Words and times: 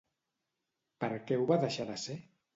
Per 1.05 1.11
què 1.29 1.39
ho 1.43 1.47
va 1.53 1.61
deixar 1.67 1.89
de 1.93 2.01
ser? 2.07 2.19